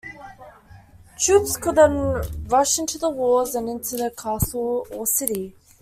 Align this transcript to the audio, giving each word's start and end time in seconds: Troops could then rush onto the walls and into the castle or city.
Troops 1.19 1.57
could 1.57 1.75
then 1.75 2.23
rush 2.47 2.79
onto 2.79 2.97
the 2.97 3.11
walls 3.11 3.53
and 3.53 3.69
into 3.69 3.97
the 3.97 4.09
castle 4.09 4.87
or 4.89 5.05
city. 5.05 5.55